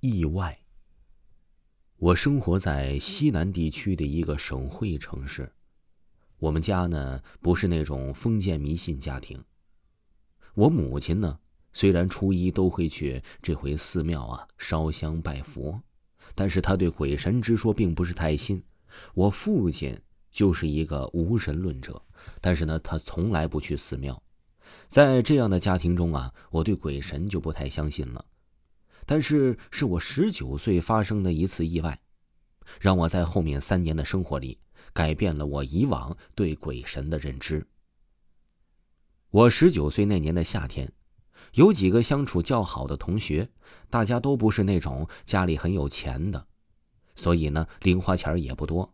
[0.00, 0.58] 意外。
[1.96, 5.50] 我生活在西南地区的一个省会城市，
[6.38, 9.42] 我们家呢不是那种封建迷信家庭。
[10.54, 11.38] 我母亲呢，
[11.72, 15.80] 虽然初一都会去这回寺庙啊烧香拜佛，
[16.34, 18.62] 但是她对鬼神之说并不是太信。
[19.14, 19.98] 我父亲
[20.30, 22.02] 就是一个无神论者，
[22.40, 24.22] 但是呢，他从来不去寺庙。
[24.88, 28.24] 在这样的家庭中啊，我对鬼神就不太相信了。
[29.06, 32.00] 但是，是我十九岁发生的一次意外，
[32.80, 34.58] 让我在后面三年的生活里
[34.92, 37.64] 改变了我以往对鬼神的认知。
[39.30, 40.92] 我十九岁那年的夏天，
[41.52, 43.48] 有几个相处较好的同学，
[43.88, 46.48] 大家都不是那种家里很有钱的，
[47.14, 48.92] 所以呢，零花钱也不多。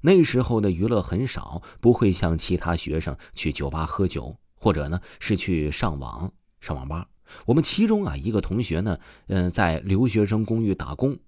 [0.00, 7.08] 那时候的娱乐很少，不会像其他学生去酒吧喝酒，或者呢是去上网上网吧。
[7.46, 11.18] 我们其中啊一个同学呢，嗯，在留学生公寓打工，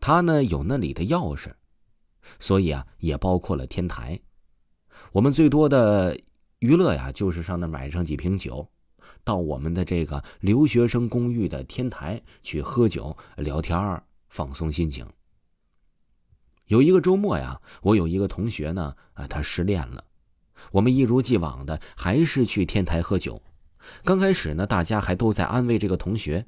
[0.00, 1.52] 他呢有那里的钥匙，
[2.38, 4.20] 所以啊也包括了天台。
[5.12, 6.18] 我们最多的。
[6.62, 8.70] 娱乐呀，就是上那买上几瓶酒，
[9.24, 15.04] 到我们的这个留学生公寓的天台去喝酒、聊天儿放松心情。
[16.66, 20.04] 有一个周末呀，我有一个同学呢，啊，他失恋了，
[20.70, 23.42] 我们一如既往的还是去天台喝酒。
[24.04, 26.46] 刚开始呢，大家还都在安慰这个同学。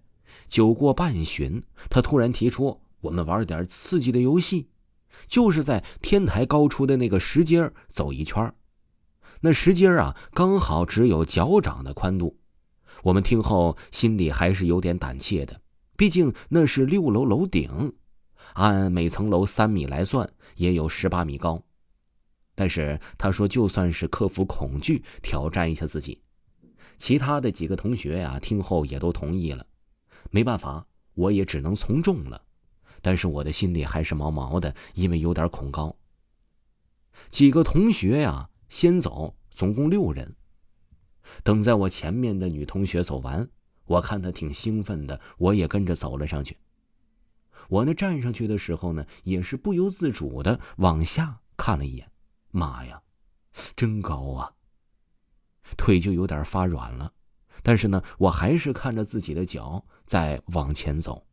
[0.49, 4.69] 酒过半巡，他突然提出，我们玩点刺激的游戏，
[5.29, 8.53] 就是在天台高出的那个石阶走一圈
[9.43, 12.39] 那石阶啊，刚好只有脚掌的宽度。
[13.03, 15.61] 我们听后心里还是有点胆怯的，
[15.97, 17.93] 毕竟那是六楼楼顶，
[18.55, 21.63] 按每层楼三米来算，也有十八米高。
[22.57, 26.24] 但是他说，就算是克服恐惧，挑战一下自己。
[26.99, 29.67] 其他的几个同学呀，听后也都同意了。
[30.31, 32.43] 没办法，我也只能从众了。
[33.03, 35.97] 但是我的心里还是毛毛的，因为有点恐高。
[37.31, 38.51] 几个同学呀。
[38.71, 40.35] 先走，总共六人。
[41.45, 43.49] 等在我前面的女同学走完，
[43.85, 46.57] 我看她挺兴奋的，我也跟着走了上去。
[47.69, 52.11] 我那站上去的时候呢，也是不由自主的往下看了一眼。
[52.51, 53.01] 妈呀，
[53.77, 54.53] 真高啊！
[55.77, 57.13] 腿就有点发软了，
[57.63, 61.27] 但是呢，我还是看着自己的脚在往前走。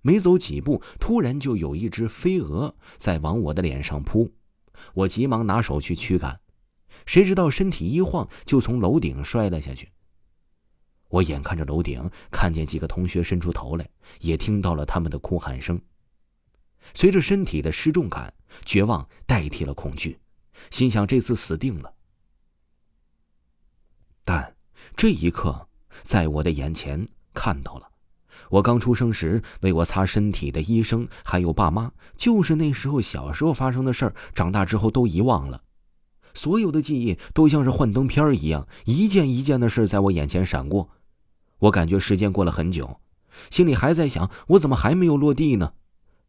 [0.00, 4.32] 没走几步，突然就有一只飞蛾在往我的脸上扑。
[4.94, 6.40] 我急忙拿手去驱赶，
[7.04, 9.90] 谁知道身体一晃，就从楼顶摔了下去。
[11.08, 13.88] 我眼看着楼顶，看见几个同学伸出头来，
[14.20, 15.80] 也听到了他们的哭喊声。
[16.94, 18.32] 随着身体的失重感，
[18.64, 20.18] 绝望代替了恐惧，
[20.70, 21.92] 心想这次死定了。
[24.28, 24.54] 但
[24.94, 25.66] 这一刻，
[26.02, 27.88] 在我的眼前看到了。
[28.50, 35.62] 我刚出生时为我擦身体的医生，还有爸妈，就是那时候小时候发生的事儿，长大之后都遗忘了。
[36.34, 40.90] 所有的记忆都像是幻灯片一样，一件一件的事在我眼前闪过。
[41.60, 43.00] 我感觉时间过了很久，
[43.48, 45.72] 心里还在想：我怎么还没有落地呢？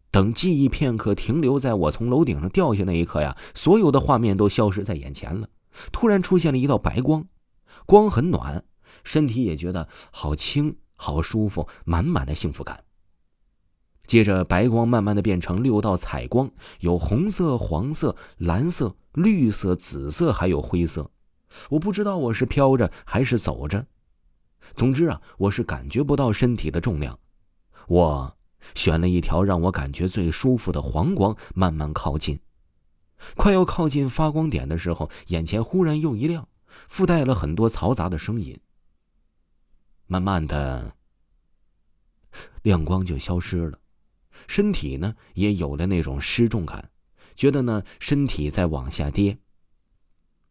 [0.09, 5.49] 等记忆片刻停留在我从楼顶上掉下那一刻呀，所有的画面都消失在眼前了。
[5.91, 7.25] 突然出现了一道白光，
[7.89, 8.63] 光很暖，
[9.03, 10.77] 身体也觉得好轻。
[11.01, 12.83] 好舒服，满满的幸福感。
[14.05, 16.51] 接着，白光慢慢的变成六道彩光，
[16.81, 21.09] 有红色、黄色、蓝色、绿色、紫色，还有灰色。
[21.69, 23.87] 我不知道我是飘着还是走着，
[24.75, 27.17] 总之啊，我是感觉不到身体的重量。
[27.87, 28.37] 我
[28.75, 32.37] 选了一条让我感觉最舒服的黄光，慢慢靠近。
[33.37, 36.49] 快要靠近发光点的时候，眼前忽然又一亮，
[36.87, 38.59] 附带了很多嘈杂的声音。
[40.07, 40.95] 慢慢的，
[42.63, 43.79] 亮光就消失了，
[44.47, 46.89] 身体呢也有了那种失重感，
[47.35, 49.37] 觉得呢身体在往下跌。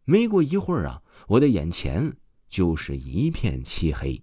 [0.04, 2.16] 没过一会儿啊，我的眼前
[2.48, 4.22] 就是一片漆黑，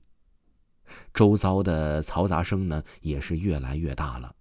[1.13, 4.35] 周遭的嘈杂声呢也是越来越大了，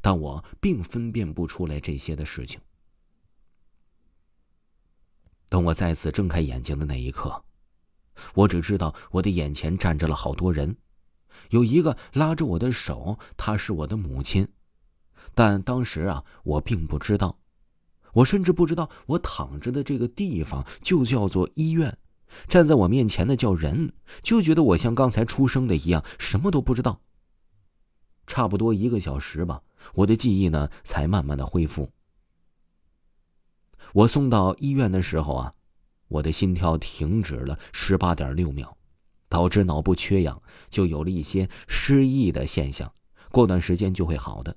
[0.00, 2.60] 但我并分辨不出来这些的事情。
[5.54, 7.44] 等我再次睁开眼睛的那一刻。
[8.34, 10.76] 我只知道我的眼前站着了好多人，
[11.50, 14.48] 有一个拉着我的手，她是我的母亲，
[15.32, 17.38] 但当时啊，我并不知道，
[18.14, 21.96] 我甚至不知道我躺着的这个地方就叫做医院，
[22.48, 23.92] 站在我面前的叫人，
[24.24, 27.00] 就觉得我像刚才出生的一样，什么都不知道。
[28.26, 29.62] 差不多一个小时吧，
[29.94, 31.92] 我的记忆呢才慢慢的恢复。
[33.94, 35.54] 我送到医院的时候啊。
[36.08, 38.76] 我的心跳停止了十八点六秒，
[39.28, 42.92] 导致脑部缺氧，就有了一些失忆的现象。
[43.32, 44.54] 过段时间就会好的。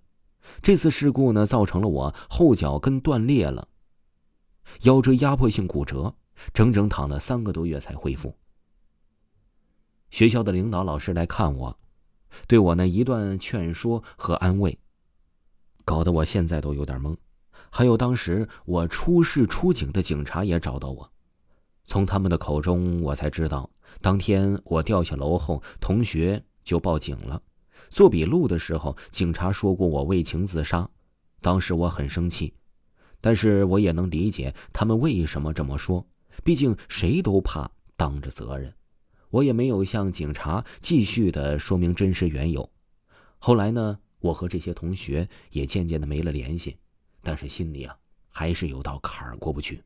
[0.62, 3.68] 这次事故呢，造成了我后脚跟断裂了，
[4.82, 6.14] 腰椎压迫性骨折，
[6.54, 8.36] 整整躺了三个多月才恢复。
[10.12, 11.80] 学校的领导老师来看我，
[12.46, 14.78] 对我呢一段劝说和安慰，
[15.86, 17.16] 搞得我现在都有点懵。
[17.70, 21.12] 还有当时我出事出警的警察也找到我，
[21.84, 23.70] 从他们的口中我才知道，
[24.02, 27.42] 当天我掉下楼后，同学就报警了。
[27.90, 30.90] 做笔录的时候，警察说过我为情自杀，
[31.42, 32.54] 当时我很生气，
[33.22, 36.06] 但是我也能理解他们为什么这么说，
[36.44, 38.74] 毕竟谁都怕当着责任。
[39.30, 42.70] 我也没有向警察继续的说明真实缘由。
[43.38, 46.78] 后来呢，我和这些同学也渐渐的没了联系，
[47.28, 47.94] 但是心里啊，
[48.30, 49.84] 还是有道坎儿过不去。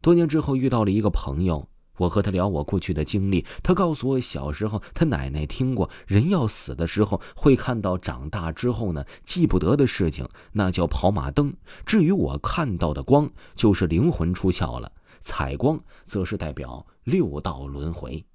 [0.00, 1.68] 多年之后遇到了一个朋友。
[1.96, 11.54] 我和他聊我过去的经历，他告诉我小时候他奶奶听过，人要死的时候会看到长大之后呢记不得的事情，那叫跑马灯。
[11.86, 14.90] 至于我看到的光，就是灵魂出窍了；
[15.20, 18.26] 彩光则是代表六道轮回。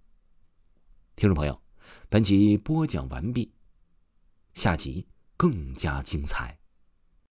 [1.18, 1.62] 听众朋友，
[2.07, 3.52] 本集播讲完毕，
[4.54, 5.06] 下集
[5.36, 6.59] 更加精彩。